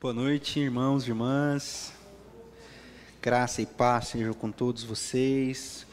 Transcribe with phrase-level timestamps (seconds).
[0.00, 1.92] Boa noite, irmãos e irmãs.
[3.20, 5.84] Graça e paz sejam com todos vocês.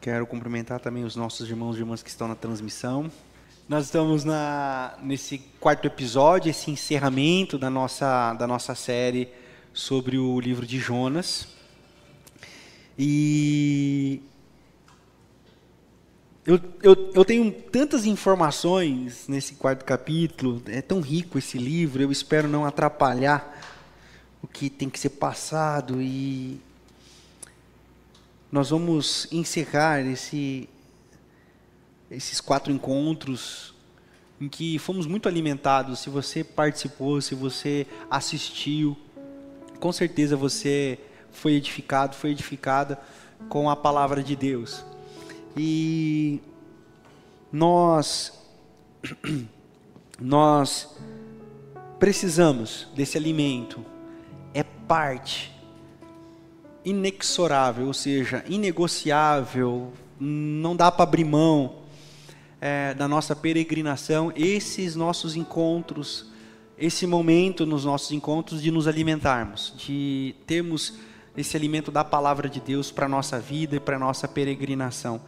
[0.00, 3.08] Quero cumprimentar também os nossos irmãos e irmãs que estão na transmissão.
[3.68, 9.28] Nós estamos na, nesse quarto episódio, esse encerramento da nossa, da nossa série
[9.72, 11.46] sobre o livro de Jonas.
[12.98, 14.20] E
[16.46, 22.12] eu, eu, eu tenho tantas informações nesse quarto capítulo, é tão rico esse livro, eu
[22.12, 23.60] espero não atrapalhar
[24.40, 26.60] o que tem que ser passado e
[28.50, 30.68] nós vamos encerrar esse,
[32.08, 33.74] esses quatro encontros
[34.40, 35.98] em que fomos muito alimentados.
[35.98, 38.96] Se você participou, se você assistiu,
[39.80, 40.96] com certeza você
[41.32, 43.00] foi edificado, foi edificada
[43.48, 44.84] com a palavra de Deus.
[45.56, 46.40] E
[47.50, 48.38] nós
[50.20, 50.96] nós
[51.98, 53.84] precisamos desse alimento.
[54.52, 55.52] É parte
[56.84, 61.76] inexorável, ou seja, inegociável, não dá para abrir mão
[62.60, 66.26] é, da nossa peregrinação, esses nossos encontros,
[66.78, 70.94] esse momento nos nossos encontros de nos alimentarmos, de termos
[71.36, 75.20] esse alimento da palavra de Deus para a nossa vida e para a nossa peregrinação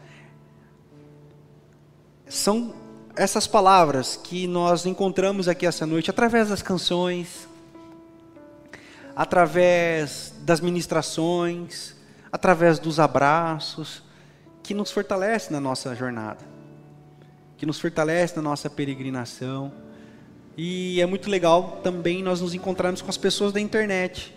[2.28, 2.74] são
[3.16, 7.48] essas palavras que nós encontramos aqui essa noite através das canções,
[9.16, 11.96] através das ministrações,
[12.30, 14.02] através dos abraços,
[14.62, 16.44] que nos fortalece na nossa jornada,
[17.56, 19.72] que nos fortalece na nossa peregrinação.
[20.56, 24.34] E é muito legal também nós nos encontrarmos com as pessoas da internet.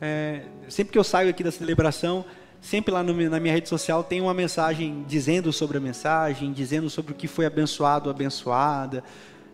[0.00, 2.24] É, sempre que eu saio aqui da celebração,
[2.64, 6.88] sempre lá no, na minha rede social tem uma mensagem dizendo sobre a mensagem, dizendo
[6.88, 9.04] sobre o que foi abençoado, abençoada.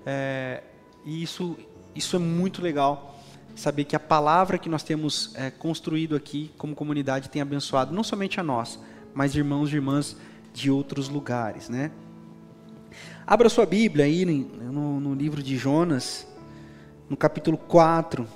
[0.06, 0.62] É,
[1.04, 1.58] e isso,
[1.92, 3.18] isso é muito legal,
[3.56, 8.04] saber que a palavra que nós temos é, construído aqui como comunidade tem abençoado não
[8.04, 8.78] somente a nós,
[9.12, 10.16] mas irmãos e irmãs
[10.54, 11.90] de outros lugares, né?
[13.26, 16.26] Abra sua Bíblia aí no, no livro de Jonas,
[17.08, 18.26] no capítulo 4.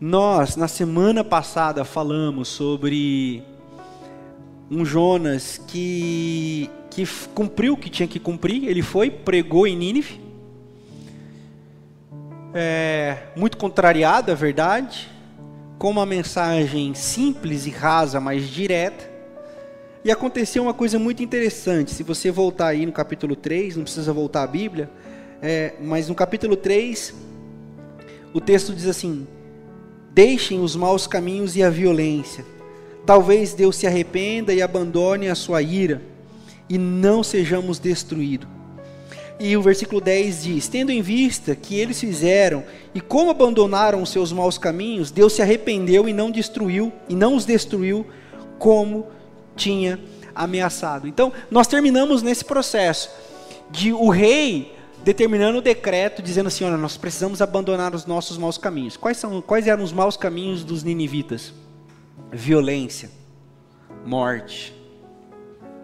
[0.00, 3.42] Nós, na semana passada, falamos sobre
[4.70, 10.20] um Jonas que, que cumpriu o que tinha que cumprir, ele foi, pregou em Nínive,
[12.52, 15.08] é, muito contrariado, é verdade,
[15.78, 19.10] com uma mensagem simples e rasa, mas direta.
[20.04, 21.90] E aconteceu uma coisa muito interessante.
[21.90, 24.90] Se você voltar aí no capítulo 3, não precisa voltar à Bíblia,
[25.40, 27.14] é, mas no capítulo 3,
[28.34, 29.26] o texto diz assim:
[30.16, 32.42] Deixem os maus caminhos e a violência.
[33.04, 36.00] Talvez Deus se arrependa e abandone a sua ira,
[36.70, 38.48] e não sejamos destruídos.
[39.38, 44.08] E o versículo 10 diz: Tendo em vista que eles fizeram e como abandonaram os
[44.08, 48.06] seus maus caminhos, Deus se arrependeu e não destruiu, e não os destruiu
[48.58, 49.08] como
[49.54, 50.00] tinha
[50.34, 51.06] ameaçado.
[51.06, 53.10] Então, nós terminamos nesse processo
[53.70, 54.75] de o rei
[55.06, 58.96] determinando o decreto dizendo assim: olha, nós precisamos abandonar os nossos maus caminhos.
[58.96, 61.54] Quais, são, quais eram os maus caminhos dos ninivitas?
[62.32, 63.08] Violência,
[64.04, 64.74] morte,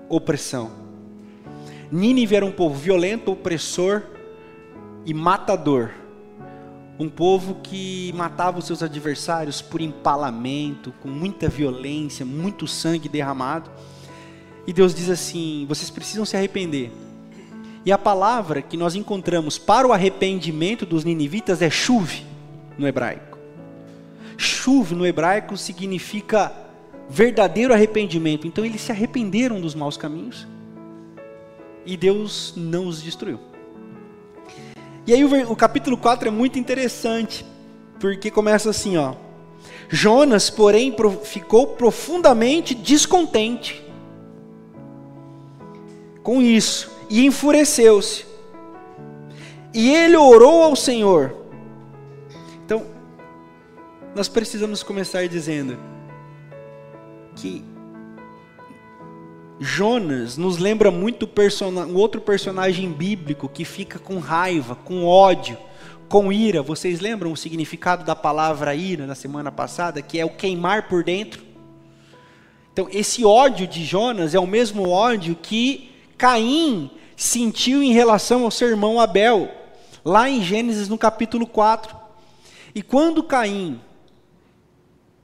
[0.08, 0.72] opressão.
[1.88, 4.02] Nínive era um povo violento, opressor
[5.06, 5.90] e matador.
[6.98, 13.70] Um povo que matava os seus adversários por empalamento, com muita violência, muito sangue derramado.
[14.66, 16.90] E Deus diz assim: vocês precisam se arrepender
[17.84, 22.24] e a palavra que nós encontramos para o arrependimento dos ninivitas é chuve
[22.78, 23.38] no hebraico.
[24.36, 26.52] Chuve no hebraico significa
[27.08, 28.46] verdadeiro arrependimento.
[28.46, 30.46] Então eles se arrependeram dos maus caminhos
[31.84, 33.40] e Deus não os destruiu.
[35.04, 37.44] E aí o, o capítulo 4 é muito interessante,
[37.98, 39.14] porque começa assim, ó.
[39.88, 40.94] Jonas, porém,
[41.24, 43.82] ficou profundamente descontente
[46.22, 48.24] com isso e enfureceu-se.
[49.74, 51.36] E ele orou ao Senhor.
[52.64, 52.86] Então,
[54.14, 55.78] nós precisamos começar dizendo
[57.36, 57.62] que
[59.60, 61.28] Jonas nos lembra muito
[61.86, 65.58] um outro personagem bíblico que fica com raiva, com ódio,
[66.08, 66.62] com ira.
[66.62, 71.04] Vocês lembram o significado da palavra ira na semana passada, que é o queimar por
[71.04, 71.42] dentro?
[72.72, 78.50] Então, esse ódio de Jonas é o mesmo ódio que Caim sentiu em relação ao
[78.50, 79.50] seu irmão Abel,
[80.04, 81.96] lá em Gênesis no capítulo 4.
[82.74, 83.80] E quando Caim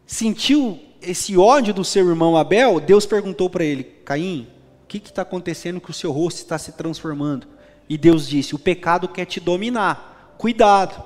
[0.07, 4.49] sentiu esse ódio do seu irmão Abel, Deus perguntou para ele: Caim,
[4.85, 7.47] o que está acontecendo que o seu rosto está se transformando?
[7.89, 11.03] E Deus disse: O pecado quer te dominar, cuidado.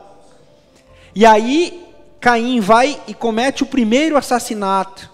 [1.15, 1.87] E aí
[2.21, 5.11] Caim vai e comete o primeiro assassinato,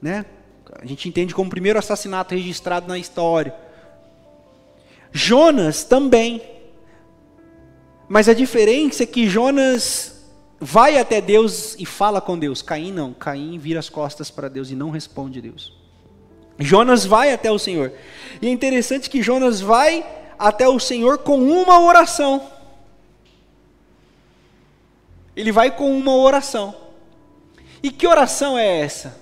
[0.00, 0.26] né?
[0.80, 3.54] A gente entende como o primeiro assassinato registrado na história.
[5.12, 6.42] Jonas também.
[8.08, 10.24] Mas a diferença é que Jonas
[10.60, 12.62] vai até Deus e fala com Deus.
[12.62, 13.12] Caim não.
[13.12, 15.76] Caim vira as costas para Deus e não responde Deus.
[16.58, 17.92] Jonas vai até o Senhor.
[18.40, 20.06] E é interessante que Jonas vai
[20.38, 22.48] até o Senhor com uma oração.
[25.34, 26.74] Ele vai com uma oração.
[27.82, 29.18] E que oração é essa?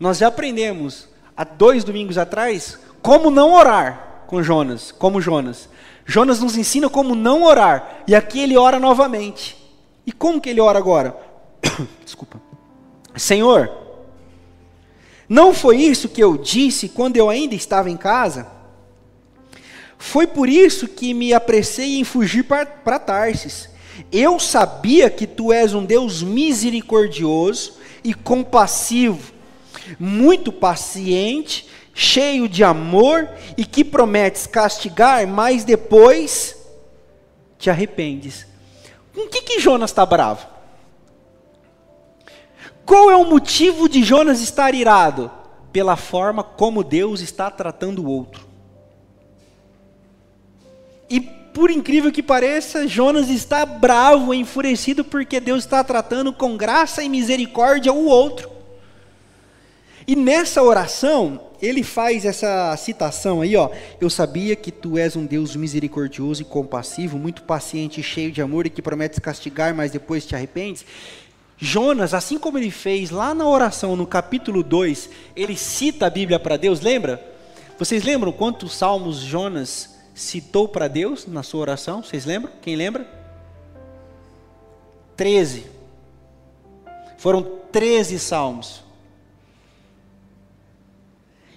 [0.00, 5.68] Nós já aprendemos há dois domingos atrás como não orar com Jonas, como Jonas.
[6.04, 9.56] Jonas nos ensina como não orar, e aqui ele ora novamente.
[10.04, 11.16] E como que ele ora agora?
[12.04, 12.42] Desculpa.
[13.14, 13.70] Senhor,
[15.28, 18.48] não foi isso que eu disse quando eu ainda estava em casa?
[19.96, 23.68] Foi por isso que me apressei em fugir para Tarsis.
[24.10, 29.32] Eu sabia que tu és um Deus misericordioso e compassivo,
[29.96, 33.26] muito paciente, cheio de amor
[33.56, 36.54] e que prometes castigar, mas depois
[37.58, 38.46] te arrependes.
[39.14, 40.46] Com que, que Jonas está bravo?
[42.84, 45.30] Qual é o motivo de Jonas estar irado?
[45.72, 48.46] Pela forma como Deus está tratando o outro.
[51.08, 57.02] E por incrível que pareça, Jonas está bravo, enfurecido, porque Deus está tratando com graça
[57.02, 58.55] e misericórdia o outro.
[60.06, 63.70] E nessa oração, ele faz essa citação aí, ó.
[64.00, 68.40] Eu sabia que tu és um Deus misericordioso e compassivo, muito paciente e cheio de
[68.40, 70.84] amor e que prometes castigar, mas depois te arrependes.
[71.58, 76.38] Jonas, assim como ele fez lá na oração no capítulo 2, ele cita a Bíblia
[76.38, 77.34] para Deus, lembra?
[77.78, 82.02] Vocês lembram quantos salmos Jonas citou para Deus na sua oração?
[82.02, 82.52] Vocês lembram?
[82.62, 83.06] Quem lembra?
[85.16, 85.66] 13.
[87.18, 87.42] Foram
[87.72, 88.85] 13 salmos.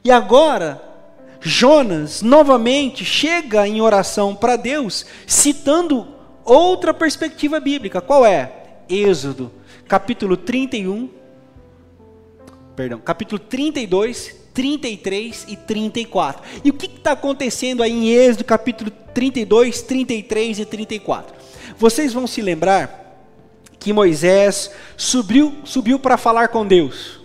[0.04, 0.82] E agora,
[1.42, 6.08] Jonas novamente chega em oração para Deus, citando
[6.44, 8.02] outra perspectiva bíblica.
[8.02, 8.52] Qual é?
[8.90, 9.52] Êxodo,
[9.88, 11.10] capítulo 31,
[12.76, 16.44] perdão, capítulo 32, 33 e 34.
[16.64, 21.36] E o que está acontecendo aí em Êxodo, capítulo 32, 33 e 34?
[21.78, 23.00] Vocês vão se lembrar
[23.80, 27.19] que Moisés subiu, subiu para falar com Deus.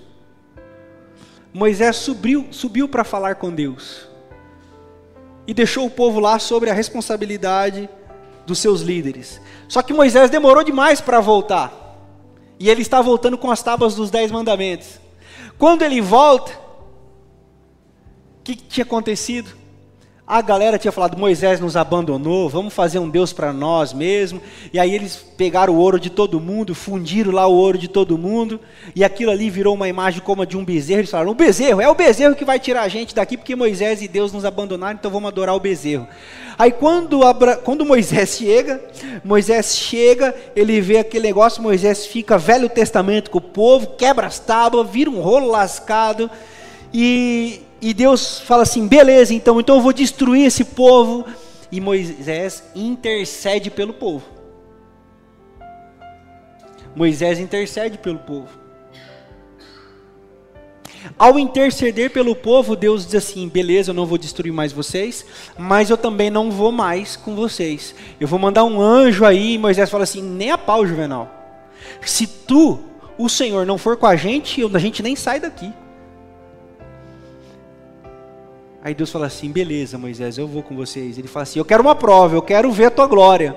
[1.54, 4.08] Moisés subiu, subiu para falar com Deus
[5.46, 7.88] e deixou o povo lá sobre a responsabilidade
[8.44, 9.40] dos seus líderes.
[9.68, 11.72] Só que Moisés demorou demais para voltar.
[12.58, 14.98] E ele está voltando com as tábuas dos dez mandamentos.
[15.56, 16.50] Quando ele volta,
[18.40, 19.50] o que, que tinha acontecido?
[20.26, 24.40] A galera tinha falado: Moisés nos abandonou, vamos fazer um Deus para nós mesmo.
[24.72, 28.16] E aí eles pegaram o ouro de todo mundo, fundiram lá o ouro de todo
[28.16, 28.58] mundo,
[28.96, 31.00] e aquilo ali virou uma imagem como a de um bezerro.
[31.00, 34.00] Eles falaram: O bezerro, é o bezerro que vai tirar a gente daqui, porque Moisés
[34.00, 36.08] e Deus nos abandonaram, então vamos adorar o bezerro.
[36.58, 37.58] Aí quando, Abra...
[37.58, 38.82] quando Moisés chega,
[39.22, 44.38] Moisés chega, ele vê aquele negócio, Moisés fica Velho Testamento com o povo, quebra as
[44.38, 46.30] tábuas, vira um rolo lascado,
[46.94, 51.26] e e Deus fala assim: beleza, então, então eu vou destruir esse povo.
[51.70, 54.24] E Moisés intercede pelo povo.
[56.96, 58.48] Moisés intercede pelo povo.
[61.18, 65.26] Ao interceder pelo povo, Deus diz assim: beleza, eu não vou destruir mais vocês,
[65.58, 67.94] mas eu também não vou mais com vocês.
[68.18, 69.54] Eu vou mandar um anjo aí.
[69.54, 71.30] E Moisés fala assim: nem a pau, Juvenal.
[72.00, 72.80] Se tu,
[73.18, 75.70] o Senhor, não for com a gente, a gente nem sai daqui.
[78.84, 81.16] Aí Deus fala assim: beleza, Moisés, eu vou com vocês.
[81.16, 83.56] Ele fala assim: eu quero uma prova, eu quero ver a tua glória.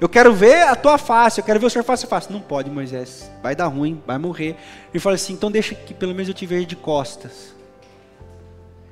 [0.00, 2.32] Eu quero ver a tua face, eu quero ver o Senhor face a face.
[2.32, 4.56] Não pode, Moisés, vai dar ruim, vai morrer.
[4.92, 7.54] Ele fala assim: então deixa que pelo menos eu te veja de costas.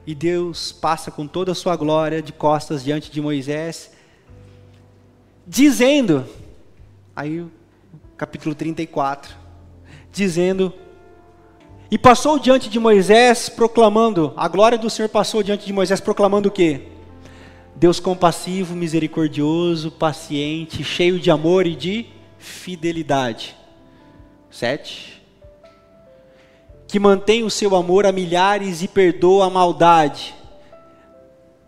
[0.06, 3.90] E Deus passa com toda a sua glória de costas diante de Moisés,
[5.44, 6.24] dizendo,
[7.16, 7.44] aí
[8.16, 9.34] capítulo 34,
[10.12, 10.72] dizendo
[11.92, 16.48] e passou diante de Moisés proclamando, a glória do Senhor passou diante de Moisés proclamando
[16.48, 16.86] o quê?
[17.76, 22.06] Deus compassivo, misericordioso, paciente, cheio de amor e de
[22.38, 23.54] fidelidade.
[24.50, 25.22] Sete.
[26.88, 30.34] Que mantém o seu amor a milhares e perdoa a maldade,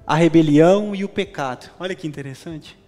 [0.06, 1.70] a rebelião e o pecado.
[1.78, 2.78] Olha que interessante.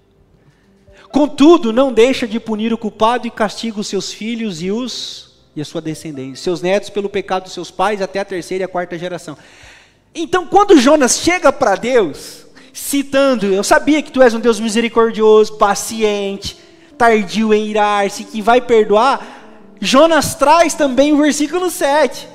[1.11, 5.26] Contudo, não deixa de punir o culpado e castiga os seus filhos e os
[5.57, 8.67] e a sua descendência, seus netos pelo pecado dos seus pais até a terceira e
[8.67, 9.39] a quarta geração.
[10.15, 15.57] Então, quando Jonas chega para Deus, citando, eu sabia que tu és um Deus misericordioso,
[15.57, 16.59] paciente,
[16.99, 22.29] tardio em irar-se, que vai perdoar, Jonas traz também o versículo 7,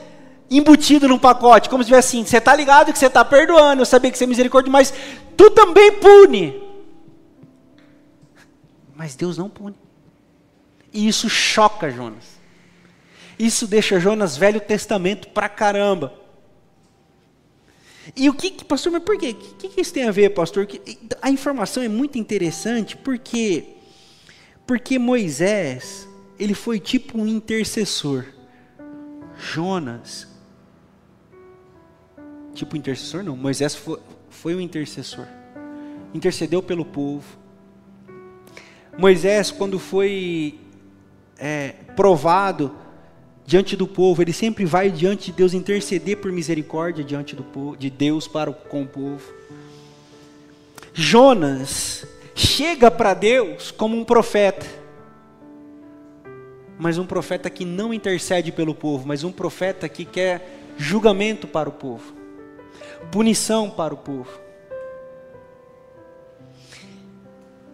[0.49, 3.85] embutido num pacote, como se tivesse assim: você está ligado que você está perdoando, eu
[3.85, 4.91] sabia que você é misericórdia, mas
[5.37, 6.59] tu também pune.
[8.95, 9.75] Mas Deus não pune.
[10.91, 12.40] E isso choca Jonas.
[13.41, 16.13] Isso deixa Jonas Velho Testamento pra caramba.
[18.15, 19.31] E o que, pastor, mas por quê?
[19.31, 20.67] O que, que isso tem a ver, pastor?
[21.19, 23.65] A informação é muito interessante porque,
[24.67, 26.07] porque Moisés,
[26.37, 28.25] ele foi tipo um intercessor.
[29.35, 30.27] Jonas,
[32.53, 35.25] tipo intercessor não, Moisés foi, foi um intercessor.
[36.13, 37.39] Intercedeu pelo povo.
[38.99, 40.59] Moisés, quando foi
[41.39, 42.75] é, provado
[43.45, 47.75] diante do povo, ele sempre vai diante de Deus interceder por misericórdia diante do povo,
[47.75, 49.33] de Deus para com o povo.
[50.93, 52.05] Jonas
[52.35, 54.65] chega para Deus como um profeta,
[56.77, 61.69] mas um profeta que não intercede pelo povo, mas um profeta que quer julgamento para
[61.69, 62.13] o povo,
[63.11, 64.50] punição para o povo.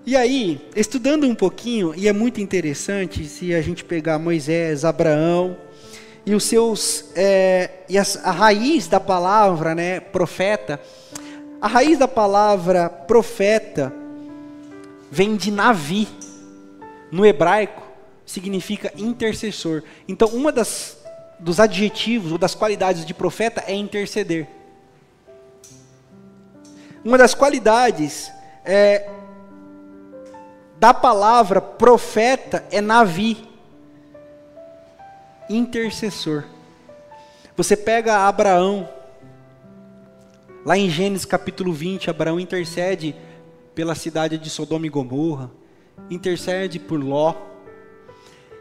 [0.08, 5.58] E aí, estudando um pouquinho, e é muito interessante se a gente pegar Moisés, Abraão,
[6.26, 10.80] e os seus é, e as, a raiz da palavra, né, profeta.
[11.60, 13.94] A raiz da palavra profeta
[15.12, 16.08] vem de Navi.
[17.12, 17.84] No hebraico
[18.26, 19.84] significa intercessor.
[20.08, 21.00] Então, uma das
[21.38, 24.48] dos adjetivos ou das qualidades de profeta é interceder.
[27.04, 28.32] Uma das qualidades
[28.64, 29.10] é,
[30.80, 33.48] da palavra profeta é Navi
[35.50, 36.44] intercessor.
[37.56, 38.88] Você pega Abraão,
[40.66, 43.16] lá em Gênesis capítulo 20, Abraão intercede
[43.74, 45.50] pela cidade de Sodoma e Gomorra,
[46.10, 47.34] intercede por Ló.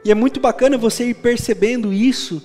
[0.05, 2.43] E é muito bacana você ir percebendo isso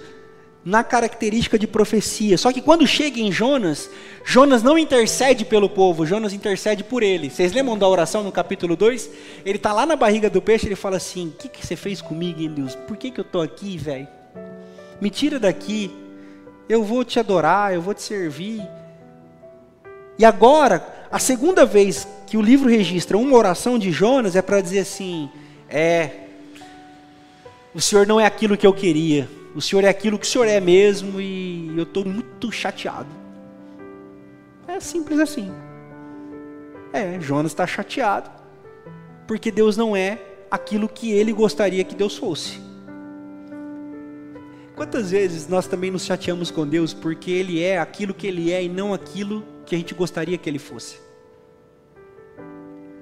[0.63, 2.37] na característica de profecia.
[2.37, 3.89] Só que quando chega em Jonas,
[4.23, 7.29] Jonas não intercede pelo povo, Jonas intercede por ele.
[7.29, 9.09] Vocês lembram da oração no capítulo 2?
[9.45, 12.01] Ele está lá na barriga do peixe, ele fala assim: O que, que você fez
[12.01, 12.75] comigo, hein, Deus?
[12.75, 14.07] Por que, que eu estou aqui, velho?
[15.01, 15.91] me tira daqui,
[16.69, 18.61] eu vou te adorar, eu vou te servir.
[20.17, 24.61] E agora, a segunda vez que o livro registra uma oração de Jonas é para
[24.61, 25.27] dizer assim:
[25.67, 26.11] é,
[27.73, 30.47] o Senhor não é aquilo que eu queria, o Senhor é aquilo que o Senhor
[30.47, 33.09] é mesmo e eu estou muito chateado.
[34.67, 35.51] É simples assim.
[36.93, 38.29] É, Jonas está chateado,
[39.27, 42.59] porque Deus não é aquilo que ele gostaria que Deus fosse.
[44.75, 48.63] Quantas vezes nós também nos chateamos com Deus porque Ele é aquilo que Ele é
[48.63, 50.99] e não aquilo que a gente gostaria que Ele fosse?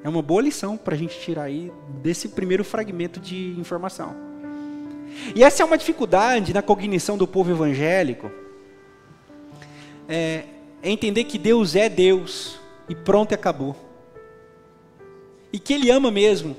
[0.03, 4.28] É uma boa lição para a gente tirar aí desse primeiro fragmento de informação.
[5.36, 8.32] E essa é uma dificuldade na cognição do povo evangélico.
[10.08, 10.44] É,
[10.82, 13.75] é entender que Deus é Deus e pronto e acabou.
[15.51, 16.56] E que Ele ama mesmo,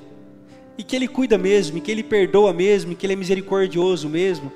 [0.76, 4.08] e que Ele cuida mesmo, e que Ele perdoa mesmo, e que Ele é misericordioso
[4.08, 4.52] mesmo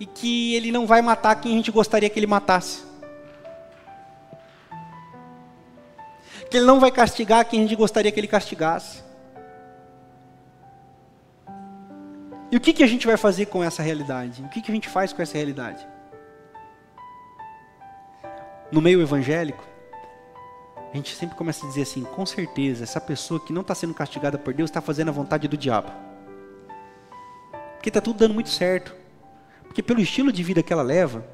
[0.00, 2.82] e que ele não vai matar quem a gente gostaria que ele matasse.
[6.50, 9.04] Que ele não vai castigar quem a gente gostaria que ele castigasse.
[12.50, 14.42] E o que, que a gente vai fazer com essa realidade?
[14.42, 15.86] O que, que a gente faz com essa realidade?
[18.72, 19.64] No meio evangélico,
[20.92, 23.94] a gente sempre começa a dizer assim: com certeza, essa pessoa que não está sendo
[23.94, 25.92] castigada por Deus está fazendo a vontade do diabo.
[27.74, 28.94] Porque está tudo dando muito certo.
[29.62, 31.24] Porque pelo estilo de vida que ela leva,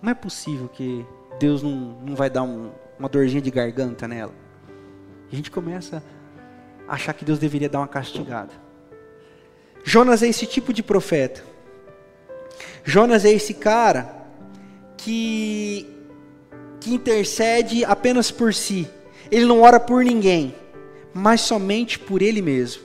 [0.00, 1.04] não é possível que
[1.40, 1.70] Deus não,
[2.00, 4.32] não vai dar um, uma dorzinha de garganta nela.
[5.30, 6.02] A gente começa
[6.92, 8.52] achar que Deus deveria dar uma castigada.
[9.82, 11.42] Jonas é esse tipo de profeta.
[12.84, 14.14] Jonas é esse cara
[14.98, 15.88] que,
[16.78, 18.86] que intercede apenas por si.
[19.30, 20.54] Ele não ora por ninguém,
[21.14, 22.82] mas somente por ele mesmo.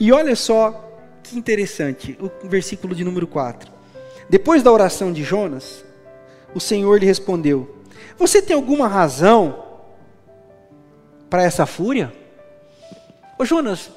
[0.00, 3.70] E olha só que interessante, o versículo de número 4.
[4.30, 5.84] Depois da oração de Jonas,
[6.54, 7.76] o Senhor lhe respondeu:
[8.16, 9.62] Você tem alguma razão
[11.28, 12.12] para essa fúria?
[13.38, 13.90] Ô Jonas,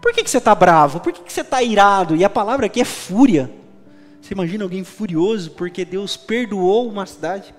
[0.00, 1.00] por que, que você está bravo?
[1.00, 2.14] Por que, que você está irado?
[2.16, 3.50] E a palavra aqui é fúria.
[4.20, 7.54] Você imagina alguém furioso porque Deus perdoou uma cidade?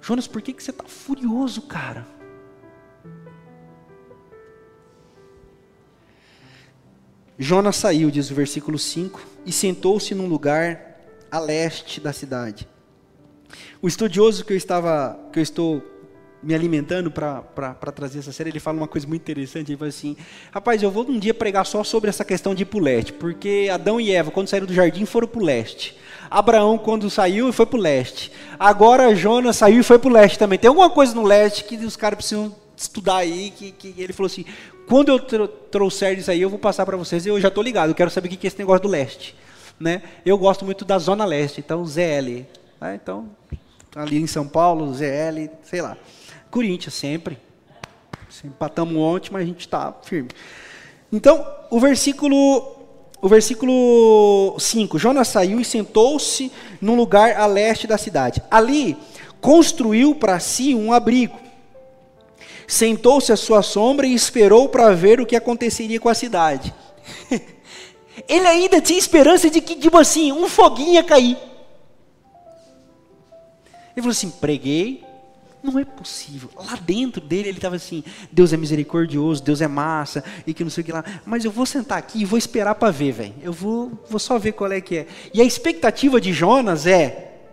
[0.00, 2.06] Jonas, por que, que você está furioso, cara?
[7.38, 12.68] Jonas saiu, diz o versículo 5, e sentou-se num lugar a leste da cidade.
[13.80, 15.82] O estudioso que eu estava, que eu estou
[16.42, 19.70] me alimentando para trazer essa série, ele fala uma coisa muito interessante.
[19.70, 20.16] Ele fala assim:
[20.50, 23.12] Rapaz, eu vou um dia pregar só sobre essa questão de ir para o leste,
[23.12, 25.96] porque Adão e Eva, quando saíram do jardim, foram para o leste.
[26.30, 28.30] Abraão, quando saiu, foi para o leste.
[28.58, 30.58] Agora Jonas saiu e foi para o leste também.
[30.58, 34.26] Tem alguma coisa no leste que os caras precisam estudar aí, que, que ele falou
[34.26, 34.44] assim:
[34.86, 35.18] quando eu
[35.48, 37.26] trouxer isso aí, eu vou passar para vocês.
[37.26, 39.36] Eu já estou ligado, eu quero saber o que é esse negócio do leste.
[39.78, 40.02] Né?
[40.26, 42.44] Eu gosto muito da Zona Leste, então ZL.
[42.80, 42.98] Né?
[43.02, 43.30] Então,
[43.94, 45.96] ali em São Paulo, ZL, sei lá.
[46.50, 47.38] Corinthians, sempre.
[48.44, 50.30] Empatamos ontem, mas a gente está firme.
[51.12, 52.80] Então, o versículo
[53.22, 58.42] o versículo 5: Jonas saiu e sentou-se num lugar a leste da cidade.
[58.50, 58.96] Ali
[59.40, 61.38] construiu para si um abrigo.
[62.66, 66.72] Sentou-se à sua sombra e esperou para ver o que aconteceria com a cidade.
[68.28, 71.36] Ele ainda tinha esperança de que, tipo assim, um foguinho ia cair.
[73.92, 75.04] Ele falou assim: preguei,
[75.62, 76.50] não é possível.
[76.56, 78.02] Lá dentro dele ele estava assim:
[78.32, 81.04] Deus é misericordioso, Deus é massa, e que não sei o que lá.
[81.24, 83.34] Mas eu vou sentar aqui e vou esperar para ver, velho.
[83.42, 85.06] Eu vou, vou só ver qual é que é.
[85.34, 87.48] E a expectativa de Jonas é: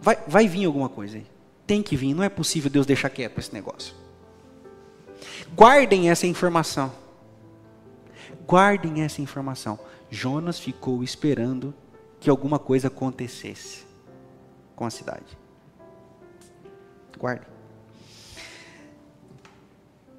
[0.00, 1.26] vai, vai vir alguma coisa aí.
[1.66, 3.94] Tem que vir, não é possível Deus deixar quieto esse negócio.
[5.54, 6.92] Guardem essa informação.
[8.46, 9.78] Guardem essa informação.
[10.08, 11.74] Jonas ficou esperando
[12.20, 13.84] que alguma coisa acontecesse
[14.76, 15.45] com a cidade.
[17.18, 17.46] Guarde.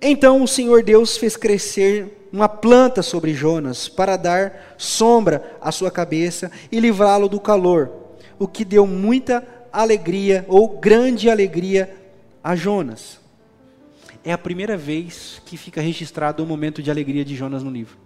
[0.01, 5.89] Então o Senhor Deus fez crescer uma planta sobre Jonas para dar sombra à sua
[5.89, 7.91] cabeça e livrá-lo do calor,
[8.37, 11.95] o que deu muita alegria ou grande alegria
[12.43, 13.19] a Jonas.
[14.23, 17.97] É a primeira vez que fica registrado o momento de alegria de Jonas no livro.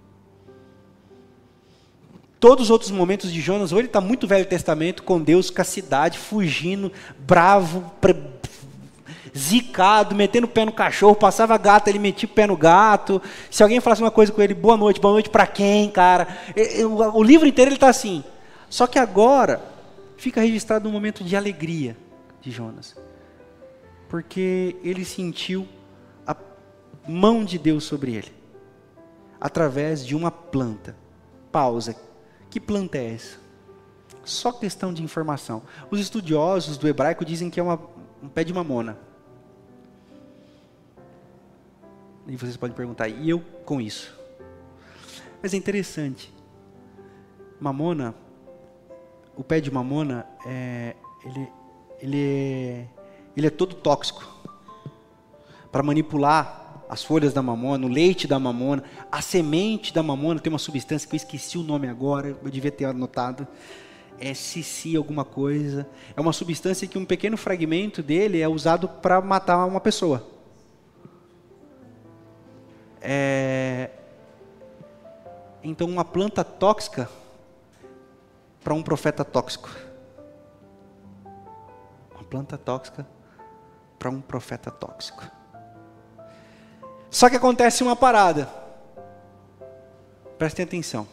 [2.40, 5.62] Todos os outros momentos de Jonas, ou ele está muito Velho Testamento, com Deus, com
[5.62, 7.92] a cidade, fugindo, bravo,
[9.38, 13.22] zicado, metendo o pé no cachorro, passava gato, ele metia o pé no gato.
[13.50, 16.28] Se alguém falasse uma coisa com ele, boa noite, boa noite para quem, cara?
[17.14, 18.24] O livro inteiro ele está assim.
[18.70, 19.62] Só que agora
[20.18, 21.98] fica registrado um momento de alegria
[22.42, 22.96] de Jonas.
[24.10, 25.68] Porque ele sentiu
[26.28, 26.36] a
[27.08, 28.32] mão de Deus sobre ele.
[29.40, 30.96] Através de uma planta.
[31.52, 31.96] Pausa.
[32.50, 33.40] Que planta é essa?
[34.24, 35.64] Só questão de informação.
[35.90, 37.80] Os estudiosos do hebraico dizem que é uma,
[38.22, 38.98] um pé de mamona.
[42.32, 44.18] E vocês podem perguntar, e eu com isso?
[45.44, 46.34] Mas é interessante.
[47.60, 48.16] Mamona,
[49.36, 51.48] o pé de mamona, é, ele,
[52.00, 52.88] ele, é,
[53.36, 54.26] ele é todo tóxico.
[55.74, 60.54] Para manipular as folhas da mamona, o leite da mamona, a semente da mamona tem
[60.54, 63.46] uma substância que eu esqueci o nome agora, eu devia ter anotado.
[64.18, 65.86] É cici alguma coisa.
[66.16, 70.41] É uma substância que um pequeno fragmento dele é usado para matar uma pessoa.
[73.02, 73.90] É...
[75.64, 77.10] Então, uma planta tóxica
[78.64, 79.70] para um profeta tóxico.
[82.14, 83.06] Uma planta tóxica
[83.98, 85.24] para um profeta tóxico.
[87.10, 88.50] Só que acontece uma parada.
[90.38, 91.08] Prestem atenção.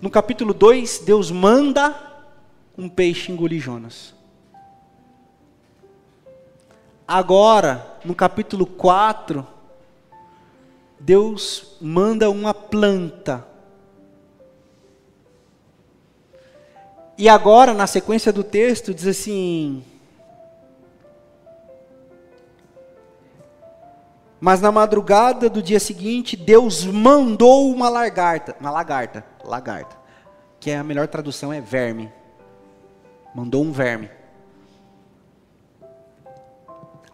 [0.00, 1.94] No capítulo 2, Deus manda
[2.76, 4.14] um peixe engolir Jonas.
[7.06, 9.46] Agora, no capítulo 4,
[10.98, 13.46] Deus manda uma planta.
[17.16, 19.84] E agora, na sequência do texto, diz assim:
[24.40, 29.96] Mas na madrugada do dia seguinte, Deus mandou uma lagarta, uma lagarta, lagarta,
[30.58, 32.12] que é a melhor tradução é verme.
[33.34, 34.10] Mandou um verme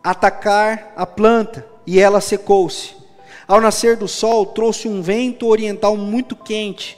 [0.03, 3.00] atacar a planta e ela secou-se.
[3.51, 6.97] Ao nascer do sol, trouxe um vento oriental muito quente,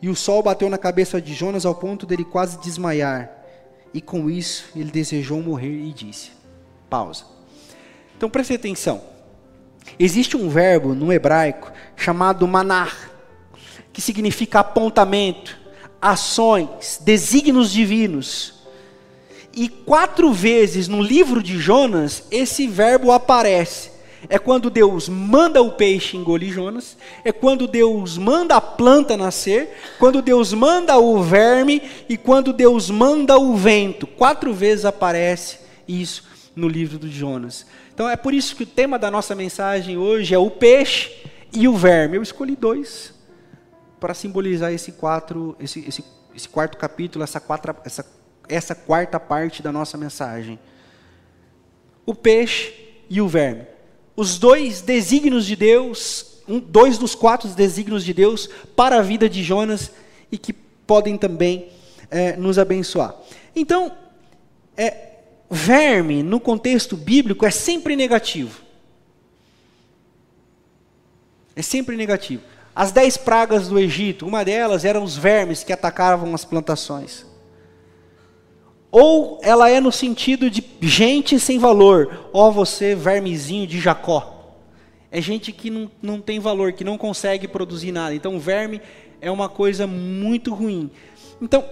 [0.00, 3.28] e o sol bateu na cabeça de Jonas ao ponto dele quase desmaiar.
[3.92, 6.30] E com isso, ele desejou morrer e disse:
[6.88, 7.24] Pausa.
[8.16, 9.02] Então preste atenção.
[9.98, 13.10] Existe um verbo no hebraico chamado manar,
[13.92, 15.58] que significa apontamento,
[16.00, 18.54] ações, desígnios divinos.
[19.52, 23.91] E quatro vezes no livro de Jonas esse verbo aparece
[24.28, 29.76] é quando Deus manda o peixe engolir Jonas, é quando Deus manda a planta nascer,
[29.98, 34.06] quando Deus manda o verme e quando Deus manda o vento.
[34.06, 37.66] Quatro vezes aparece isso no livro de Jonas.
[37.94, 41.10] Então é por isso que o tema da nossa mensagem hoje é o peixe
[41.52, 42.16] e o verme.
[42.16, 43.14] Eu escolhi dois
[44.00, 46.02] para simbolizar esse quatro, esse, esse
[46.34, 48.06] esse quarto capítulo, essa, quatro, essa,
[48.48, 50.58] essa quarta parte da nossa mensagem.
[52.04, 52.74] O peixe
[53.08, 53.66] e o verme.
[54.14, 59.28] Os dois desígnios de Deus, um, dois dos quatro desígnios de Deus para a vida
[59.28, 59.90] de Jonas
[60.30, 61.68] e que podem também
[62.10, 63.14] é, nos abençoar.
[63.56, 63.92] Então,
[64.76, 65.12] é,
[65.50, 68.60] verme no contexto bíblico é sempre negativo.
[71.54, 72.42] É sempre negativo.
[72.74, 77.26] As dez pragas do Egito, uma delas eram os vermes que atacavam as plantações.
[78.92, 84.60] Ou ela é no sentido de gente sem valor, ó você vermezinho de Jacó.
[85.10, 88.14] É gente que não, não tem valor, que não consegue produzir nada.
[88.14, 88.82] Então, verme
[89.18, 90.90] é uma coisa muito ruim.
[91.40, 91.64] Então,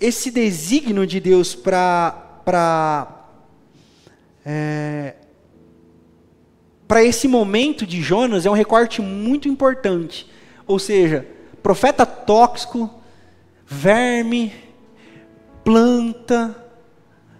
[0.00, 3.26] esse desígnio de Deus para
[4.46, 5.14] é,
[6.88, 10.26] para esse momento de Jonas é um recorte muito importante.
[10.66, 11.26] Ou seja,
[11.62, 12.90] profeta tóxico,
[13.66, 14.52] verme,
[15.64, 16.54] planta,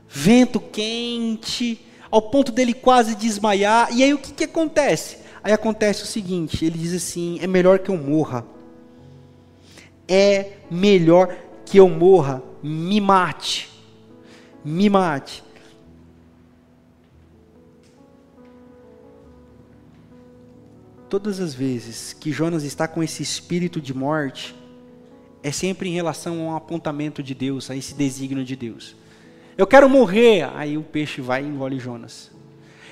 [0.09, 3.89] vento quente, ao ponto dele quase desmaiar.
[3.93, 5.19] E aí o que, que acontece?
[5.43, 8.45] Aí acontece o seguinte: ele diz assim: é melhor que eu morra.
[10.09, 12.43] É melhor que eu morra.
[12.63, 13.71] Me mate.
[14.65, 15.45] Me mate.
[21.15, 24.53] todas as vezes que Jonas está com esse espírito de morte,
[25.45, 28.97] é sempre em relação a um apontamento de Deus, a esse desígnio de Deus.
[29.59, 32.31] Eu quero morrer, aí o peixe vai e engole Jonas.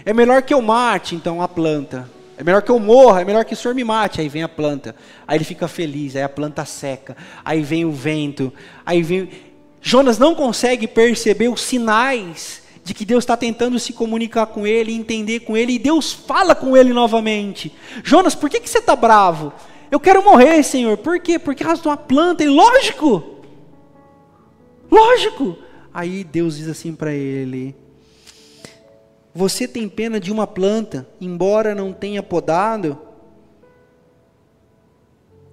[0.04, 2.10] É melhor que eu mate, então a planta.
[2.36, 4.20] É melhor que eu morra, é melhor que o Senhor me mate.
[4.20, 4.94] Aí vem a planta.
[5.26, 7.16] Aí ele fica feliz, aí a planta seca.
[7.42, 8.52] Aí vem o vento.
[8.84, 9.30] Aí vem.
[9.80, 14.92] Jonas não consegue perceber os sinais de que Deus está tentando se comunicar com ele,
[14.92, 17.72] entender com ele, e Deus fala com ele novamente.
[18.04, 19.52] Jonas, por que, que você está bravo?
[19.92, 20.96] Eu quero morrer, Senhor.
[20.96, 21.38] Por quê?
[21.38, 22.42] Porque causa de uma planta.
[22.42, 23.22] E lógico,
[24.90, 25.58] lógico.
[25.92, 27.76] Aí Deus diz assim para ele:
[29.34, 32.98] Você tem pena de uma planta, embora não tenha podado,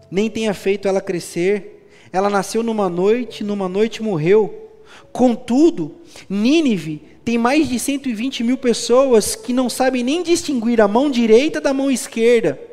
[0.09, 1.89] nem tenha feito ela crescer.
[2.09, 4.69] Ela nasceu numa noite, numa noite morreu.
[5.11, 5.95] Contudo,
[6.29, 11.59] Nínive tem mais de 120 mil pessoas que não sabem nem distinguir a mão direita
[11.59, 12.68] da mão esquerda.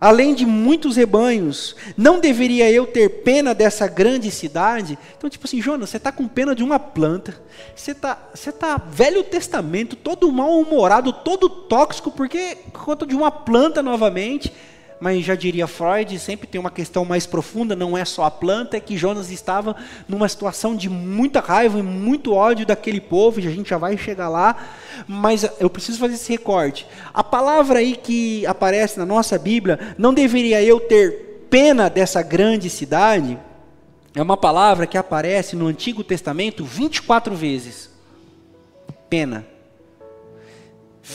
[0.00, 4.98] Além de muitos rebanhos, não deveria eu ter pena dessa grande cidade?
[5.18, 7.38] Então, tipo assim, Jonas, você está com pena de uma planta,
[7.76, 13.82] você está você tá Velho Testamento, todo mal-humorado, todo tóxico, porque conta de uma planta
[13.82, 14.50] novamente
[15.00, 18.76] mas já diria Freud, sempre tem uma questão mais profunda, não é só a planta,
[18.76, 19.74] é que Jonas estava
[20.06, 23.96] numa situação de muita raiva e muito ódio daquele povo, e a gente já vai
[23.96, 24.54] chegar lá,
[25.08, 26.86] mas eu preciso fazer esse recorte.
[27.14, 32.68] A palavra aí que aparece na nossa Bíblia, não deveria eu ter pena dessa grande
[32.68, 33.38] cidade?
[34.14, 37.90] É uma palavra que aparece no Antigo Testamento 24 vezes.
[39.08, 39.46] Pena.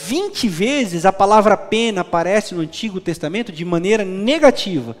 [0.06, 4.96] 20 vezes a palavra pena aparece no Antigo Testamento de maneira negativa,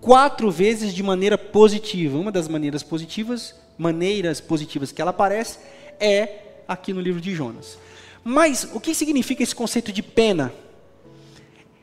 [0.00, 2.16] quatro vezes de maneira positiva.
[2.16, 5.58] Uma das maneiras positivas, maneiras positivas que ela aparece
[5.98, 7.76] é aqui no livro de Jonas.
[8.22, 10.52] Mas o que significa esse conceito de pena?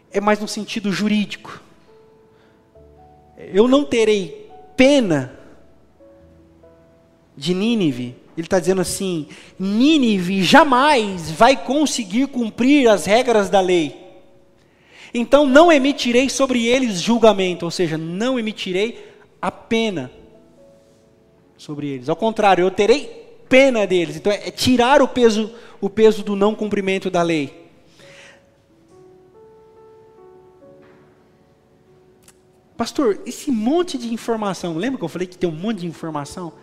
[0.10, 1.62] É mais no sentido jurídico.
[3.38, 5.38] Eu não terei pena
[7.36, 9.28] de Nínive ele está dizendo assim:
[9.60, 14.00] Nínive jamais vai conseguir cumprir as regras da lei.
[15.14, 20.10] Então não emitirei sobre eles julgamento, ou seja, não emitirei a pena
[21.58, 22.08] sobre eles.
[22.08, 24.16] Ao contrário, eu terei pena deles.
[24.16, 27.62] Então é tirar o peso, o peso do não cumprimento da lei.
[32.78, 36.54] Pastor, esse monte de informação, lembra que eu falei que tem um monte de informação?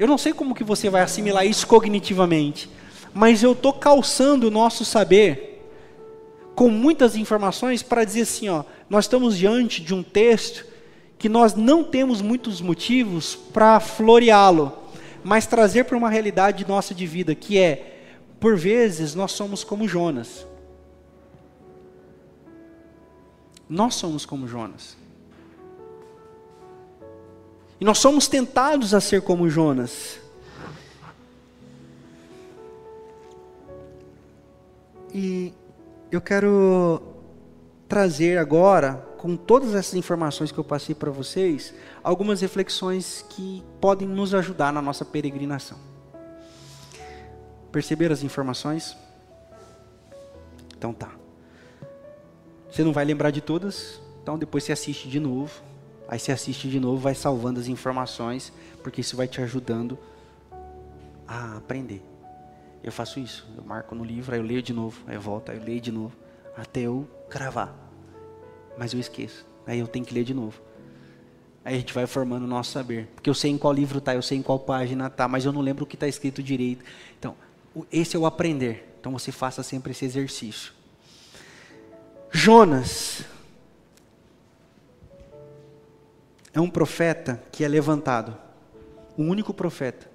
[0.00, 2.70] Eu não sei como que você vai assimilar isso cognitivamente,
[3.12, 5.62] mas eu estou calçando o nosso saber
[6.54, 10.64] com muitas informações para dizer assim, ó, nós estamos diante de um texto
[11.18, 14.72] que nós não temos muitos motivos para floreá-lo,
[15.22, 19.86] mas trazer para uma realidade nossa de vida, que é, por vezes, nós somos como
[19.86, 20.46] Jonas.
[23.68, 24.96] Nós somos como Jonas.
[27.80, 30.20] E nós somos tentados a ser como Jonas.
[35.14, 35.54] E
[36.12, 37.02] eu quero
[37.88, 41.72] trazer agora, com todas essas informações que eu passei para vocês,
[42.04, 45.78] algumas reflexões que podem nos ajudar na nossa peregrinação.
[47.72, 48.94] Perceberam as informações?
[50.76, 51.10] Então tá.
[52.70, 55.69] Você não vai lembrar de todas, então depois você assiste de novo
[56.10, 59.96] Aí você assiste de novo, vai salvando as informações, porque isso vai te ajudando
[61.24, 62.02] a aprender.
[62.82, 65.52] Eu faço isso, eu marco no livro, aí eu leio de novo, aí eu volto,
[65.52, 66.12] aí eu leio de novo,
[66.56, 67.72] até eu cravar.
[68.76, 70.60] Mas eu esqueço, aí eu tenho que ler de novo.
[71.64, 73.06] Aí a gente vai formando o nosso saber.
[73.14, 75.52] Porque eu sei em qual livro está, eu sei em qual página está, mas eu
[75.52, 76.84] não lembro o que está escrito direito.
[77.20, 77.36] Então,
[77.92, 78.96] esse é o aprender.
[78.98, 80.72] Então você faça sempre esse exercício.
[82.32, 83.24] Jonas
[86.60, 88.36] um profeta que é levantado,
[89.16, 90.10] o único profeta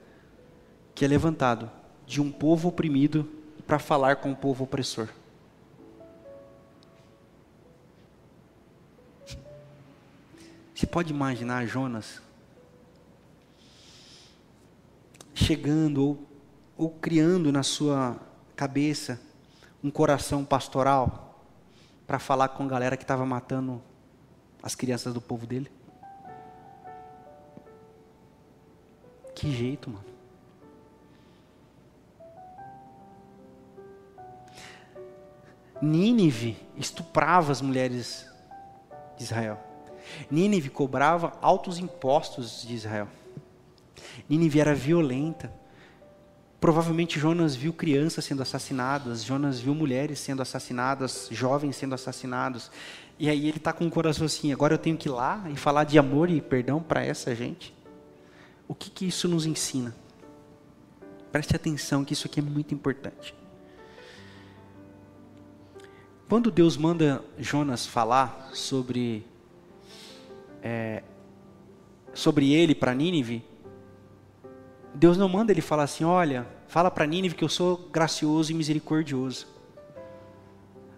[0.93, 1.69] que é levantado
[2.05, 3.29] de um povo oprimido
[3.67, 5.09] para falar com o povo opressor.
[10.73, 12.21] Você pode imaginar Jonas
[15.33, 16.27] chegando ou,
[16.77, 18.19] ou criando na sua
[18.55, 19.19] cabeça
[19.83, 21.41] um coração pastoral
[22.07, 23.81] para falar com a galera que estava matando
[24.61, 25.71] as crianças do povo dele?
[29.35, 30.15] Que jeito, mano.
[35.81, 38.25] Nínive estuprava as mulheres
[39.17, 39.59] de Israel.
[40.31, 43.09] Nínive cobrava altos impostos de Israel.
[44.29, 45.51] Nínive era violenta.
[46.59, 52.71] Provavelmente Jonas viu crianças sendo assassinadas, Jonas viu mulheres sendo assassinadas, jovens sendo assassinados.
[53.19, 55.57] E aí ele está com o coração assim: agora eu tenho que ir lá e
[55.57, 57.75] falar de amor e perdão para essa gente.
[58.67, 59.95] O que, que isso nos ensina?
[61.31, 63.35] Preste atenção que isso aqui é muito importante.
[66.27, 69.25] Quando Deus manda Jonas falar sobre
[70.63, 71.03] é,
[72.13, 73.43] sobre ele para Nínive,
[74.93, 78.55] Deus não manda ele falar assim: olha, fala para Nínive que eu sou gracioso e
[78.55, 79.47] misericordioso.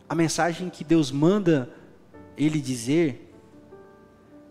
[0.08, 1.70] A mensagem que Deus manda
[2.38, 3.34] ele dizer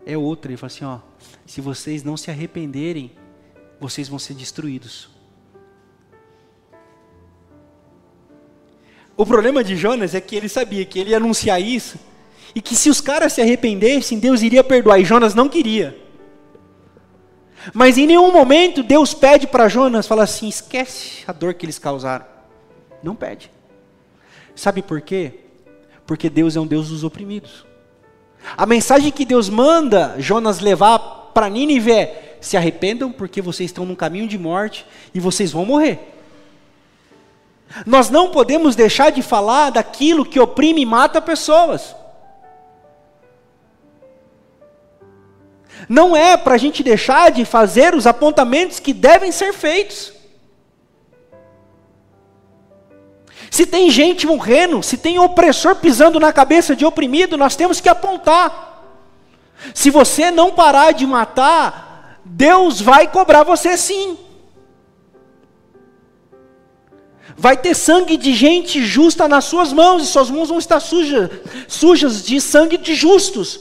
[0.05, 0.51] é outra.
[0.51, 0.99] Ele fala assim: ó,
[1.45, 3.11] se vocês não se arrependerem,
[3.79, 5.09] vocês vão ser destruídos.
[9.15, 11.97] O problema de Jonas é que ele sabia que ele ia anunciar isso
[12.53, 14.99] e que se os caras se arrependessem, Deus iria perdoar.
[14.99, 15.97] E Jonas não queria.
[17.73, 21.79] Mas em nenhum momento Deus pede para Jonas, fala assim: esquece a dor que eles
[21.79, 22.25] causaram.
[23.01, 23.51] Não pede.
[24.55, 25.33] Sabe por quê?
[26.05, 27.65] Porque Deus é um Deus dos oprimidos.
[28.55, 33.85] A mensagem que Deus manda Jonas levar para Nínive é: se arrependam, porque vocês estão
[33.85, 35.99] num caminho de morte e vocês vão morrer.
[37.85, 41.95] Nós não podemos deixar de falar daquilo que oprime e mata pessoas.
[45.87, 50.13] Não é para a gente deixar de fazer os apontamentos que devem ser feitos.
[53.51, 57.87] Se tem gente morrendo, se tem opressor pisando na cabeça de oprimido, nós temos que
[57.87, 58.76] apontar.
[59.73, 64.17] Se você não parar de matar, Deus vai cobrar você sim.
[67.35, 71.29] Vai ter sangue de gente justa nas suas mãos, e suas mãos vão estar sujas,
[71.67, 73.59] sujas de sangue de justos.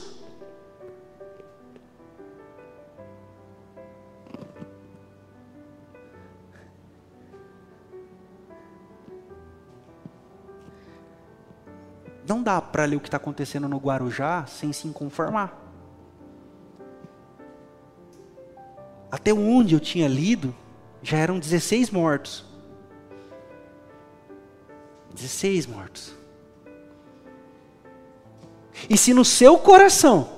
[12.26, 15.65] Não dá para ler o que está acontecendo no Guarujá sem se conformar.
[19.10, 20.54] Até onde eu tinha lido,
[21.02, 22.44] já eram 16 mortos.
[25.14, 26.14] 16 mortos.
[28.90, 30.28] E se no seu coração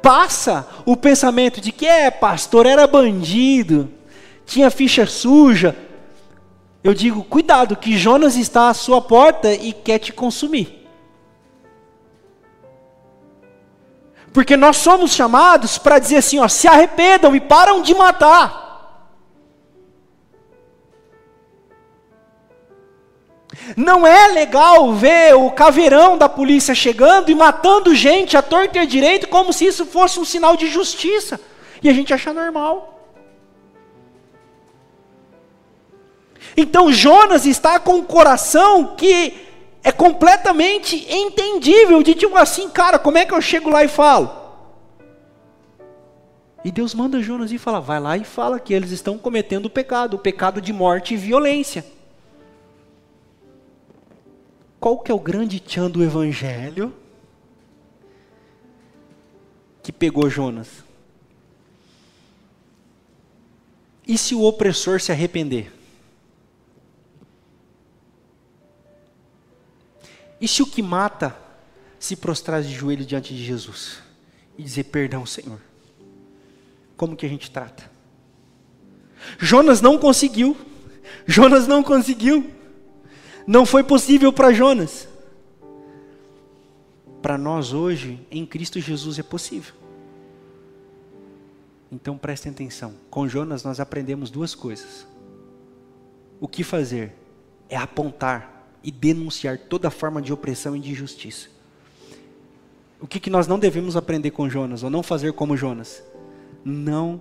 [0.00, 3.90] passa o pensamento de que é, pastor era bandido,
[4.46, 5.76] tinha ficha suja,
[6.82, 10.85] eu digo, cuidado, que Jonas está à sua porta e quer te consumir.
[14.36, 19.08] Porque nós somos chamados para dizer assim, ó, se arrependam e param de matar.
[23.74, 28.86] Não é legal ver o caveirão da polícia chegando e matando gente à torta e
[28.86, 31.40] direito como se isso fosse um sinal de justiça.
[31.82, 33.08] E a gente acha normal.
[36.54, 39.45] Então Jonas está com um coração que
[39.86, 44.28] é completamente entendível de tipo assim, cara, como é que eu chego lá e falo?
[46.64, 49.70] E Deus manda Jonas ir falar, vai lá e fala que eles estão cometendo o
[49.70, 51.86] pecado, o pecado de morte e violência.
[54.80, 56.92] Qual que é o grande tchan do evangelho
[59.84, 60.82] que pegou Jonas?
[64.04, 65.75] E se o opressor se arrepender?
[70.40, 71.36] E se o que mata
[71.98, 74.06] se prostrar de joelho diante de Jesus?
[74.58, 75.60] e dizer perdão, Senhor.
[76.96, 77.90] Como que a gente trata?
[79.38, 80.56] Jonas não conseguiu.
[81.26, 82.50] Jonas não conseguiu.
[83.46, 85.08] Não foi possível para Jonas.
[87.20, 89.74] Para nós hoje, em Cristo Jesus é possível.
[91.92, 92.94] Então prestem atenção.
[93.10, 95.06] Com Jonas nós aprendemos duas coisas.
[96.40, 97.12] O que fazer
[97.68, 98.55] é apontar
[98.86, 101.48] e denunciar toda forma de opressão e de injustiça.
[103.00, 106.04] O que, que nós não devemos aprender com Jonas, ou não fazer como Jonas?
[106.64, 107.20] Não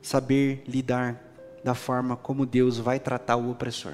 [0.00, 1.22] saber lidar
[1.62, 3.92] da forma como Deus vai tratar o opressor.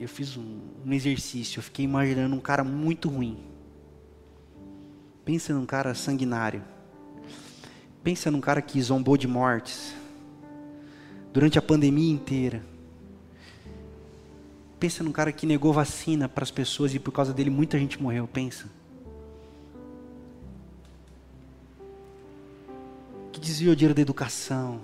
[0.00, 3.38] Eu fiz um, um exercício, eu fiquei imaginando um cara muito ruim.
[5.24, 6.64] Pensa num cara sanguinário.
[8.02, 9.94] Pensa num cara que zombou de mortes
[11.32, 12.62] durante a pandemia inteira.
[14.80, 18.02] Pensa num cara que negou vacina para as pessoas e por causa dele muita gente
[18.02, 18.26] morreu.
[18.26, 18.68] Pensa.
[23.30, 24.80] Que desviou dinheiro da educação.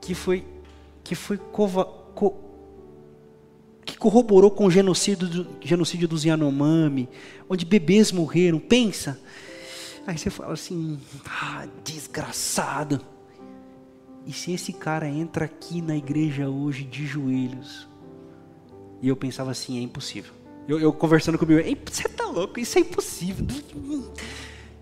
[0.00, 0.44] Que foi
[1.02, 2.34] que foi cova, co,
[3.84, 7.08] que corroborou com o genocídio, do, genocídio dos Yanomami,
[7.48, 8.58] onde bebês morreram.
[8.58, 9.18] Pensa.
[10.06, 13.00] Aí você fala assim, ah, desgraçado.
[14.24, 17.88] E se esse cara entra aqui na igreja hoje de joelhos?
[19.02, 20.32] E eu pensava assim, é impossível.
[20.68, 23.46] Eu, eu conversando comigo, você tá louco, isso é impossível.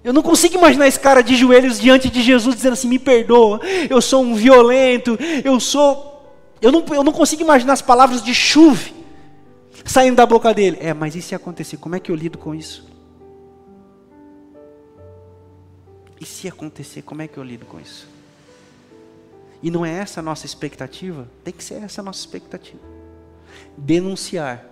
[0.03, 3.61] Eu não consigo imaginar esse cara de joelhos diante de Jesus dizendo assim: me perdoa,
[3.89, 6.13] eu sou um violento, eu sou.
[6.61, 8.95] Eu não, eu não consigo imaginar as palavras de chuve
[9.85, 10.79] saindo da boca dele.
[10.81, 11.79] É, mas e se acontecer?
[11.79, 12.94] Como é que eu lido com isso?
[16.25, 18.09] E se acontecer, como é que eu lido com isso?
[19.63, 21.29] E não é essa a nossa expectativa?
[21.45, 22.81] Tem que ser essa a nossa expectativa.
[23.77, 24.65] Denunciar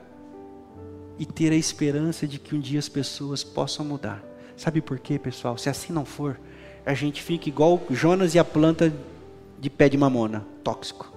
[1.18, 4.24] e ter a esperança de que um dia as pessoas possam mudar.
[4.56, 5.58] Sabe por quê, pessoal?
[5.58, 6.40] Se assim não for,
[6.86, 8.90] a gente fica igual Jonas e a planta
[9.60, 11.12] de pé de mamona, tóxico.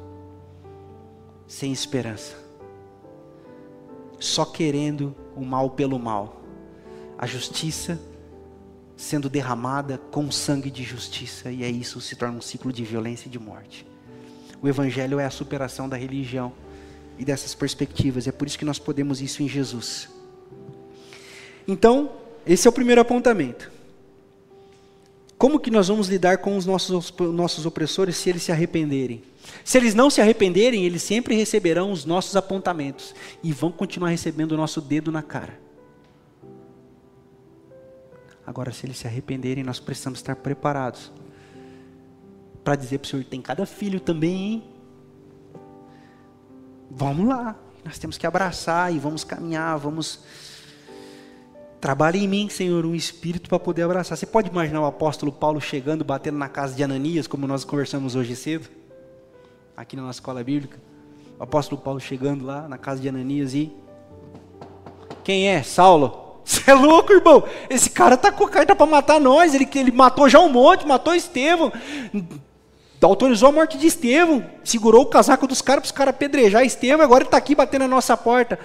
[1.47, 2.35] Sem esperança.
[4.19, 6.41] Só querendo o mal pelo mal.
[7.17, 7.97] A justiça
[8.95, 13.27] sendo derramada com sangue de justiça, e é isso se torna um ciclo de violência
[13.27, 13.85] e de morte.
[14.61, 16.53] O Evangelho é a superação da religião
[17.17, 20.09] e dessas perspectivas, é por isso que nós podemos isso em Jesus.
[21.67, 22.11] Então,
[22.45, 23.71] esse é o primeiro apontamento.
[25.37, 29.21] Como que nós vamos lidar com os nossos, nossos opressores se eles se arrependerem?
[29.63, 34.53] Se eles não se arrependerem, eles sempre receberão os nossos apontamentos e vão continuar recebendo
[34.53, 35.64] o nosso dedo na cara.
[38.45, 41.11] Agora, se eles se arrependerem, nós precisamos estar preparados
[42.63, 44.63] para dizer para o Senhor: tem cada filho também, hein?
[46.89, 50.19] Vamos lá, nós temos que abraçar e vamos caminhar, vamos.
[51.81, 54.17] Trabalhe em mim, Senhor, um espírito para poder abraçar.
[54.17, 58.15] Você pode imaginar o apóstolo Paulo chegando, batendo na casa de Ananias, como nós conversamos
[58.15, 58.67] hoje cedo,
[59.77, 60.79] aqui na nossa escola bíblica?
[61.37, 63.71] O apóstolo Paulo chegando lá na casa de Ananias e.
[65.23, 65.61] Quem é?
[65.61, 66.24] Saulo.
[66.45, 67.43] Você é louco, irmão?
[67.67, 69.55] Esse cara tá com carta para matar nós.
[69.55, 71.73] Ele, ele matou já um monte, matou Estevão.
[73.01, 74.47] Autorizou a morte de Estevão.
[74.63, 77.03] Segurou o casaco dos caras para os caras apedrejar Estevão.
[77.03, 78.59] Agora ele está aqui batendo na nossa porta.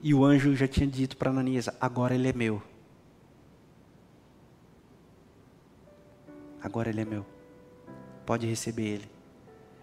[0.00, 2.62] E o anjo já tinha dito para Ananias: agora ele é meu.
[6.62, 7.26] Agora ele é meu.
[8.24, 9.10] Pode receber ele.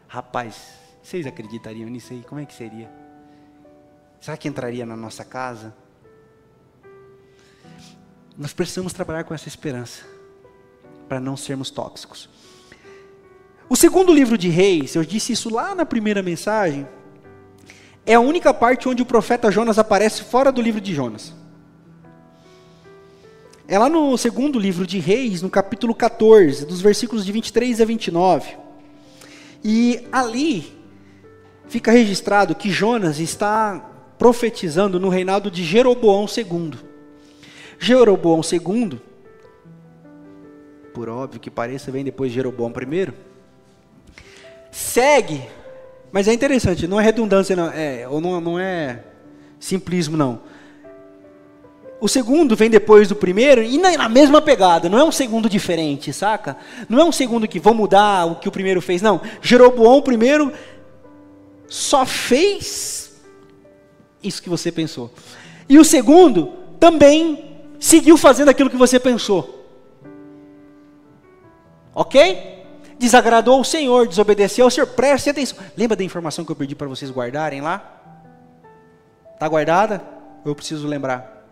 [0.08, 2.24] Rapaz, vocês acreditariam nisso aí?
[2.24, 2.90] Como é que seria?
[4.22, 5.76] Será que entraria na nossa casa?
[8.38, 10.04] Nós precisamos trabalhar com essa esperança,
[11.10, 12.30] para não sermos tóxicos.
[13.68, 16.88] O segundo livro de Reis, eu disse isso lá na primeira mensagem,
[18.06, 21.34] é a única parte onde o profeta Jonas aparece fora do livro de Jonas.
[23.68, 27.86] É lá no segundo livro de Reis, no capítulo 14, dos versículos de 23 a
[27.86, 28.56] 29.
[29.64, 30.78] E ali
[31.68, 33.84] fica registrado que Jonas está
[34.18, 36.87] profetizando no reinado de Jeroboão II.
[37.80, 39.00] Jeroboão II,
[40.94, 43.14] por óbvio que pareça, vem depois de Jeroboão I,
[44.72, 45.44] segue,
[46.12, 49.04] mas é interessante, não é redundância, não, é, ou não, não é
[49.60, 50.42] simplismo, não.
[52.00, 56.14] O segundo vem depois do primeiro e na mesma pegada, não é um segundo diferente,
[56.14, 56.56] saca?
[56.88, 59.20] Não é um segundo que vou mudar o que o primeiro fez, não.
[59.42, 60.54] Jeroboão primeiro
[61.68, 63.20] só fez
[64.22, 65.12] isso que você pensou.
[65.68, 69.66] E o segundo também seguiu fazendo aquilo que você pensou.
[71.94, 72.58] Ok?
[72.98, 74.88] desagradou ao Senhor, desobedeceu ao Senhor.
[74.88, 75.58] Preste atenção.
[75.76, 77.94] Lembra da informação que eu pedi para vocês guardarem lá?
[79.34, 80.02] Está guardada?
[80.44, 81.46] Eu preciso lembrar.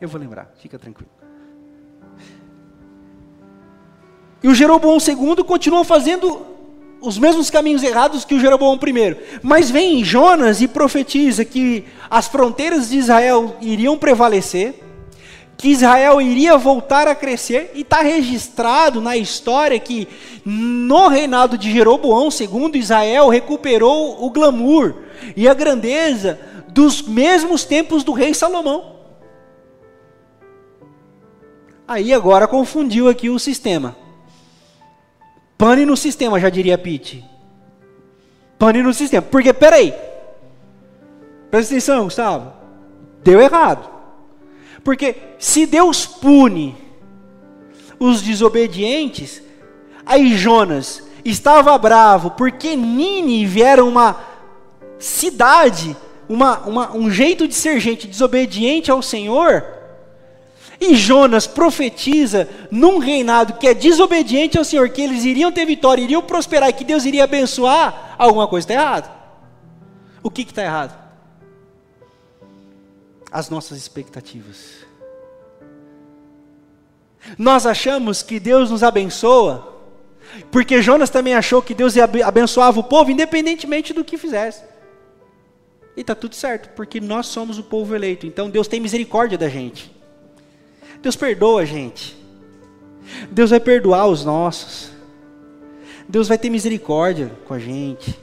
[0.00, 1.10] Eu vou lembrar, fica tranquilo.
[4.42, 6.46] E o Jeroboão II continua fazendo
[7.00, 9.40] os mesmos caminhos errados que o Jeroboão I.
[9.42, 14.82] Mas vem Jonas e profetiza que as fronteiras de Israel iriam prevalecer,
[15.56, 20.08] que Israel iria voltar a crescer, e está registrado na história que
[20.44, 24.94] no reinado de Jeroboão II, Israel recuperou o glamour
[25.36, 26.38] e a grandeza
[26.68, 28.94] dos mesmos tempos do rei Salomão.
[31.86, 33.96] Aí agora confundiu aqui o sistema.
[35.56, 37.24] Pane no sistema, já diria Pete.
[38.58, 39.22] Pane no sistema.
[39.22, 39.94] Porque, peraí.
[41.50, 42.52] Presta atenção, Gustavo.
[43.22, 43.93] Deu errado.
[44.84, 46.76] Porque se Deus pune
[47.98, 49.42] os desobedientes,
[50.04, 54.20] aí Jonas estava bravo porque Nínive era uma
[54.98, 55.96] cidade,
[56.28, 59.64] uma, uma, um jeito de ser gente desobediente ao Senhor.
[60.78, 66.02] E Jonas profetiza num reinado que é desobediente ao Senhor, que eles iriam ter vitória,
[66.02, 69.10] iriam prosperar e que Deus iria abençoar, alguma coisa está errada.
[70.22, 71.03] O que está errado?
[73.34, 74.86] As nossas expectativas.
[77.36, 79.74] Nós achamos que Deus nos abençoa,
[80.52, 84.62] porque Jonas também achou que Deus abençoava o povo, independentemente do que fizesse.
[85.96, 89.48] E está tudo certo, porque nós somos o povo eleito, então Deus tem misericórdia da
[89.48, 89.90] gente.
[91.02, 92.16] Deus perdoa a gente.
[93.32, 94.90] Deus vai perdoar os nossos.
[96.08, 98.16] Deus vai ter misericórdia com a gente.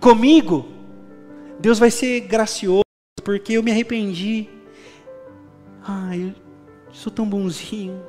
[0.00, 0.68] Comigo,
[1.58, 2.84] Deus vai ser gracioso,
[3.24, 4.48] porque eu me arrependi.
[5.82, 6.34] Ai,
[6.86, 8.02] eu sou tão bonzinho.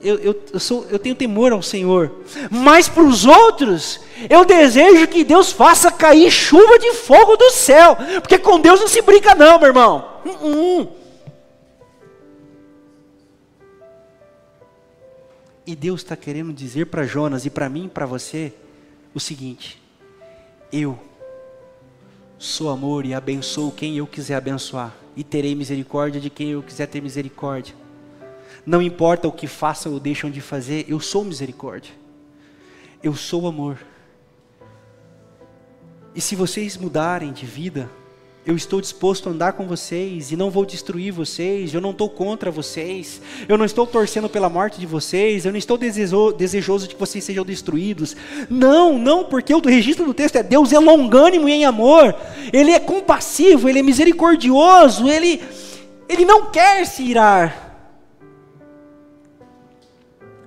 [0.00, 2.12] Eu, eu, eu, sou, eu tenho temor ao Senhor.
[2.50, 7.96] Mas para os outros, eu desejo que Deus faça cair chuva de fogo do céu.
[8.20, 10.20] Porque com Deus não se brinca, não, meu irmão.
[10.24, 10.88] Uh -uh.
[15.66, 18.52] E Deus está querendo dizer para Jonas e para mim e para você
[19.12, 19.82] o seguinte:
[20.72, 20.96] eu
[22.38, 26.86] sou amor e abençoo quem eu quiser abençoar, e terei misericórdia de quem eu quiser
[26.86, 27.74] ter misericórdia.
[28.64, 31.92] Não importa o que façam ou deixam de fazer, eu sou misericórdia.
[33.02, 33.78] Eu sou amor.
[36.14, 37.90] E se vocês mudarem de vida,
[38.46, 42.08] eu estou disposto a andar com vocês e não vou destruir vocês, eu não estou
[42.08, 46.86] contra vocês, eu não estou torcendo pela morte de vocês, eu não estou desejo, desejoso
[46.86, 48.16] de que vocês sejam destruídos.
[48.48, 52.14] Não, não, porque o registro do texto é Deus é longânimo e em amor,
[52.52, 55.42] Ele é compassivo, Ele é misericordioso, Ele,
[56.08, 57.64] Ele não quer se irar.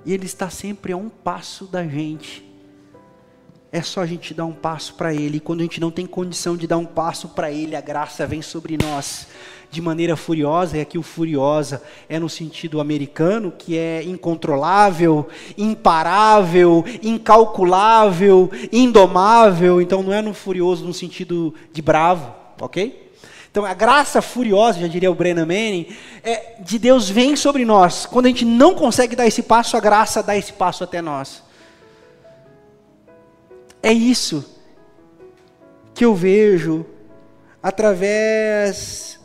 [0.06, 2.49] E Ele está sempre a um passo da gente
[3.72, 5.38] é só a gente dar um passo para Ele.
[5.38, 8.26] E quando a gente não tem condição de dar um passo para Ele, a graça
[8.26, 9.28] vem sobre nós
[9.72, 10.78] de maneira furiosa.
[10.78, 19.82] E aqui o furiosa é no sentido americano, que é incontrolável, imparável, incalculável, indomável.
[19.82, 23.07] Então não é no furioso no sentido de bravo, ok?
[23.51, 25.88] Então a graça furiosa, já diria o Brennan Manning,
[26.24, 28.07] é, de Deus vem sobre nós.
[28.07, 31.49] Quando a gente não consegue dar esse passo, a graça dá esse passo até nós.
[33.82, 34.59] É isso
[35.93, 36.86] que eu vejo
[37.61, 39.19] através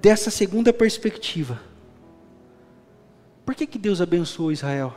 [0.00, 1.60] dessa segunda perspectiva.
[3.44, 4.94] Por que, que Deus abençoou Israel?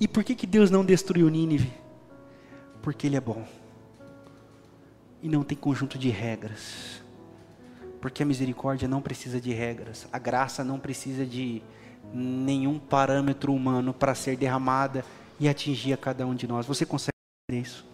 [0.00, 1.72] E por que, que Deus não destruiu Nínive?
[2.82, 3.44] Porque Ele é bom.
[5.20, 7.02] E não tem conjunto de regras.
[8.00, 10.06] Porque a misericórdia não precisa de regras.
[10.12, 11.62] A graça não precisa de
[12.14, 15.04] nenhum parâmetro humano para ser derramada
[15.40, 16.66] e atingir a cada um de nós.
[16.66, 17.12] Você consegue
[17.50, 17.86] ver isso?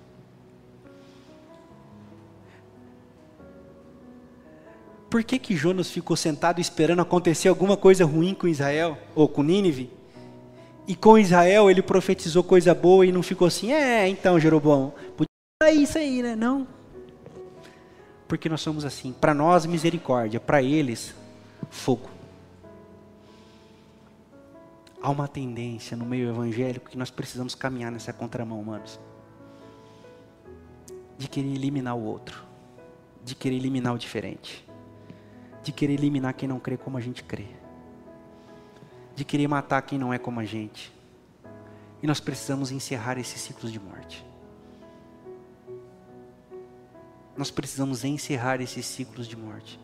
[5.10, 9.42] Por que, que Jonas ficou sentado esperando acontecer alguma coisa ruim com Israel, ou com
[9.42, 9.90] Nínive?
[10.88, 15.72] E com Israel ele profetizou coisa boa e não ficou assim, é, então Jeroboão, podia
[15.80, 16.34] isso aí, né?
[16.34, 16.66] Não.
[18.26, 21.14] Porque nós somos assim, para nós misericórdia, para eles
[21.70, 22.13] fogo
[25.04, 28.98] há uma tendência no meio evangélico que nós precisamos caminhar nessa contramão, humanos.
[31.18, 32.42] De querer eliminar o outro,
[33.22, 34.66] de querer eliminar o diferente,
[35.62, 37.48] de querer eliminar quem não crê como a gente crê,
[39.14, 40.90] de querer matar quem não é como a gente.
[42.02, 44.24] E nós precisamos encerrar esses ciclos de morte.
[47.36, 49.78] Nós precisamos encerrar esses ciclos de morte.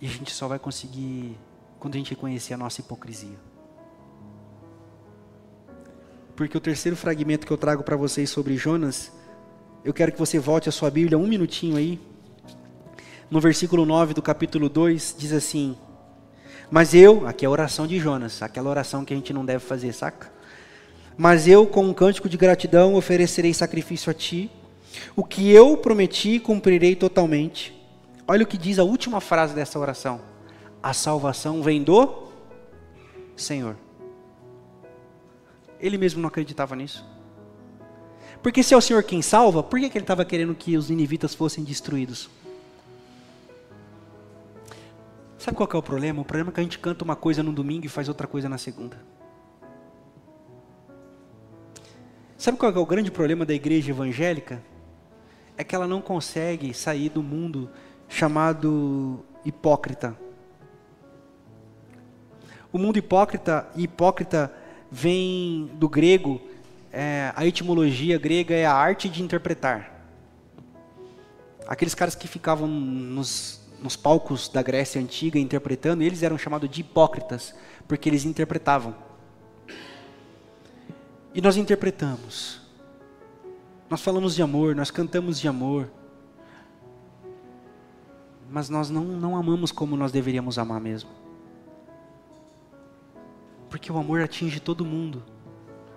[0.00, 1.38] E a gente só vai conseguir
[1.82, 3.36] quando a gente reconhecer a nossa hipocrisia.
[6.36, 9.10] porque o terceiro fragmento que eu trago para vocês sobre Jonas,
[9.84, 12.00] eu quero que você volte a sua Bíblia um minutinho aí.
[13.28, 15.76] No versículo 9 do capítulo 2, diz assim:
[16.70, 19.64] Mas eu, aqui é a oração de Jonas, aquela oração que a gente não deve
[19.64, 20.32] fazer, saca?
[21.16, 24.48] Mas eu, com um cântico de gratidão, oferecerei sacrifício a ti.
[25.16, 27.74] O que eu prometi, cumprirei totalmente.
[28.26, 30.31] Olha o que diz a última frase dessa oração:
[30.82, 32.28] A salvação vem do
[33.36, 33.76] Senhor.
[35.78, 37.06] Ele mesmo não acreditava nisso.
[38.42, 40.90] Porque se é o Senhor quem salva, por que, que ele estava querendo que os
[40.90, 42.28] ninivitas fossem destruídos?
[45.38, 46.22] Sabe qual é o problema?
[46.22, 48.48] O problema é que a gente canta uma coisa no domingo e faz outra coisa
[48.48, 48.96] na segunda.
[52.36, 54.60] Sabe qual é o grande problema da igreja evangélica?
[55.56, 57.70] É que ela não consegue sair do mundo
[58.08, 60.16] chamado hipócrita.
[62.72, 64.50] O mundo hipócrita, hipócrita
[64.90, 66.40] vem do grego,
[66.90, 69.92] é, a etimologia grega é a arte de interpretar.
[71.66, 76.80] Aqueles caras que ficavam nos, nos palcos da Grécia Antiga interpretando, eles eram chamados de
[76.80, 77.54] hipócritas,
[77.86, 78.94] porque eles interpretavam.
[81.34, 82.60] E nós interpretamos.
[83.88, 85.90] Nós falamos de amor, nós cantamos de amor.
[88.50, 91.21] Mas nós não, não amamos como nós deveríamos amar mesmo.
[93.72, 95.22] Porque o amor atinge todo mundo.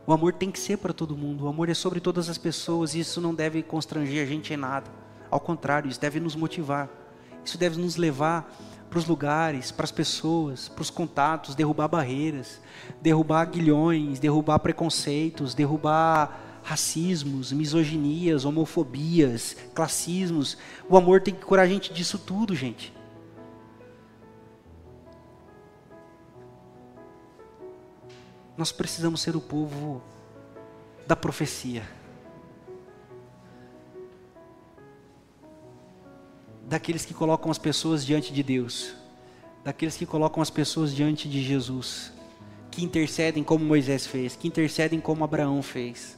[0.07, 1.43] O amor tem que ser para todo mundo.
[1.43, 2.95] O amor é sobre todas as pessoas.
[2.95, 4.89] E isso não deve constranger a gente em nada.
[5.29, 6.87] Ao contrário, isso deve nos motivar.
[7.43, 8.49] Isso deve nos levar
[8.89, 12.61] para os lugares, para as pessoas, para os contatos, derrubar barreiras,
[13.01, 20.57] derrubar aguilhões, derrubar preconceitos, derrubar racismos, misoginias, homofobias, classismos.
[20.87, 22.94] O amor tem que curar a gente disso tudo, gente.
[28.57, 30.01] Nós precisamos ser o povo
[31.05, 31.83] da profecia.
[36.67, 38.93] Daqueles que colocam as pessoas diante de Deus.
[39.63, 42.11] Daqueles que colocam as pessoas diante de Jesus.
[42.71, 44.35] Que intercedem como Moisés fez.
[44.35, 46.17] Que intercedem como Abraão fez.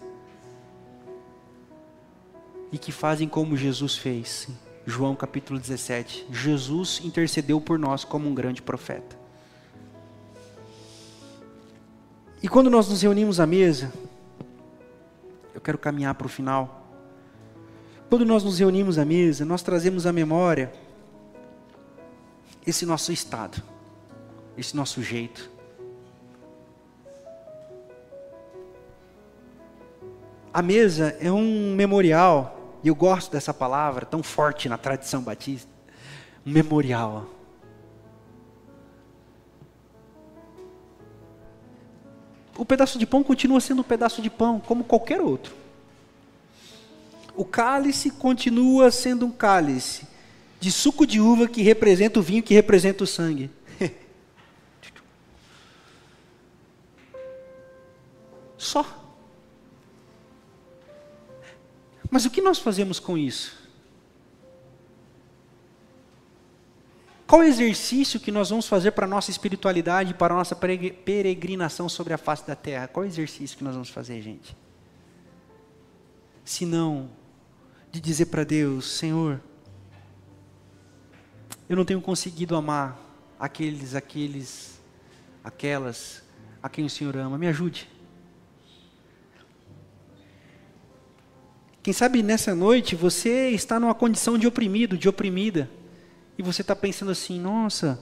[2.72, 4.48] E que fazem como Jesus fez.
[4.86, 6.28] João capítulo 17.
[6.32, 9.27] Jesus intercedeu por nós como um grande profeta.
[12.42, 13.92] E quando nós nos reunimos à mesa,
[15.54, 16.88] eu quero caminhar para o final.
[18.10, 20.72] Quando nós nos reunimos à mesa, nós trazemos à memória
[22.66, 23.62] esse nosso estado,
[24.58, 25.50] esse nosso jeito.
[30.54, 35.70] A mesa é um memorial, e eu gosto dessa palavra, tão forte na tradição batista.
[36.46, 37.37] Memorial.
[42.58, 45.56] O pedaço de pão continua sendo um pedaço de pão, como qualquer outro.
[47.36, 50.08] O cálice continua sendo um cálice
[50.60, 53.52] de suco de uva que representa o vinho, que representa o sangue.
[58.58, 59.06] Só.
[62.10, 63.67] Mas o que nós fazemos com isso?
[67.28, 72.14] Qual exercício que nós vamos fazer para a nossa espiritualidade, para a nossa peregrinação sobre
[72.14, 72.88] a face da terra?
[72.88, 74.56] Qual exercício que nós vamos fazer, gente?
[76.46, 77.10] Se não
[77.92, 79.42] de dizer para Deus, Senhor,
[81.68, 82.98] eu não tenho conseguido amar
[83.38, 84.80] aqueles, aqueles,
[85.44, 86.24] aquelas
[86.64, 87.90] a quem o Senhor ama, me ajude.
[91.84, 95.70] Quem sabe nessa noite você está numa condição de oprimido, de oprimida
[96.38, 98.00] e você está pensando assim: nossa,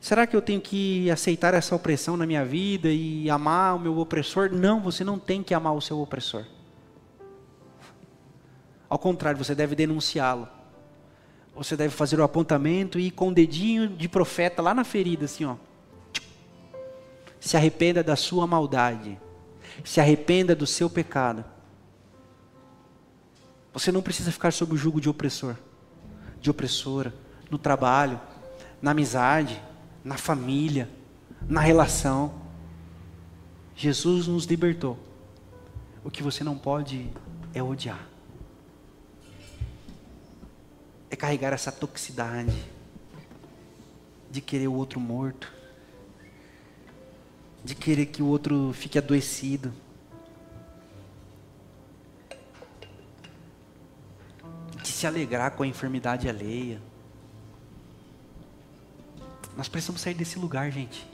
[0.00, 3.98] será que eu tenho que aceitar essa opressão na minha vida e amar o meu
[3.98, 4.50] opressor?
[4.52, 6.44] Não, você não tem que amar o seu opressor.
[8.88, 10.48] Ao contrário, você deve denunciá-lo.
[11.54, 15.26] Você deve fazer o apontamento e ir com o dedinho de profeta lá na ferida,
[15.26, 15.56] assim, ó.
[17.38, 19.18] Se arrependa da sua maldade.
[19.84, 21.44] Se arrependa do seu pecado.
[23.72, 25.56] Você não precisa ficar sob o jugo de opressor,
[26.40, 27.14] de opressora
[27.52, 28.18] no trabalho,
[28.80, 29.62] na amizade,
[30.02, 30.88] na família,
[31.46, 32.32] na relação.
[33.76, 34.98] Jesus nos libertou.
[36.02, 37.10] O que você não pode
[37.52, 38.08] é odiar.
[41.10, 42.56] É carregar essa toxicidade
[44.30, 45.52] de querer o outro morto,
[47.62, 49.74] de querer que o outro fique adoecido.
[54.82, 56.80] De se alegrar com a enfermidade alheia.
[59.56, 61.06] Nós precisamos sair desse lugar, gente.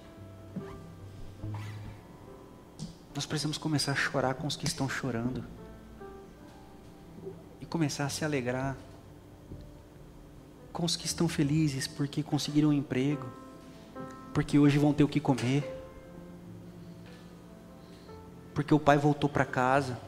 [3.15, 5.45] Nós precisamos começar a chorar com os que estão chorando.
[7.61, 8.77] E começar a se alegrar
[10.73, 13.27] com os que estão felizes porque conseguiram um emprego,
[14.33, 15.65] porque hoje vão ter o que comer,
[18.55, 19.99] porque o pai voltou para casa,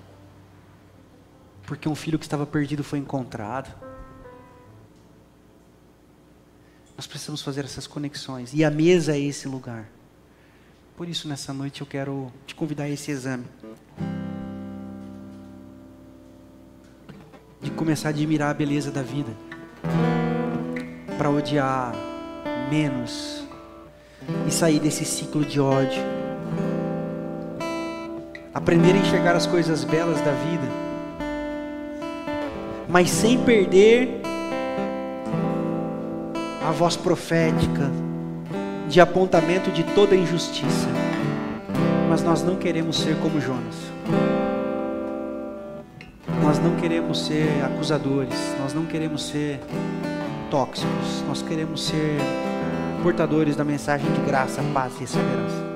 [1.67, 3.90] porque um filho que estava perdido foi encontrado.
[7.01, 9.89] Nós precisamos fazer essas conexões e a mesa é esse lugar.
[10.99, 13.47] Por isso, nessa noite, eu quero te convidar a esse exame.
[17.63, 19.33] De começar a admirar a beleza da vida.
[21.17, 21.95] Para odiar
[22.69, 23.45] menos.
[24.47, 26.03] E sair desse ciclo de ódio.
[28.53, 30.69] Aprender a enxergar as coisas belas da vida.
[32.91, 34.20] Mas sem perder
[36.71, 37.91] a voz profética
[38.89, 40.87] de apontamento de toda injustiça.
[42.09, 43.75] Mas nós não queremos ser como Jonas.
[46.41, 49.59] Nós não queremos ser acusadores, nós não queremos ser
[50.49, 52.19] tóxicos, nós queremos ser
[53.03, 55.70] portadores da mensagem de graça, paz e esperança.